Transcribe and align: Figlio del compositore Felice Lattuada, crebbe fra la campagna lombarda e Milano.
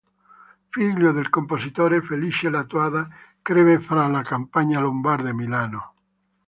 Figlio 0.69 1.11
del 1.11 1.29
compositore 1.29 2.01
Felice 2.01 2.49
Lattuada, 2.49 3.07
crebbe 3.43 3.79
fra 3.79 4.07
la 4.07 4.23
campagna 4.23 4.79
lombarda 4.79 5.29
e 5.29 5.33
Milano. 5.35 5.93